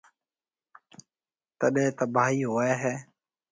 تڏيَ 1.59 1.85
تباهائِي 1.99 2.39
هوئي 2.51 2.73
هيَ۔ 2.81 2.93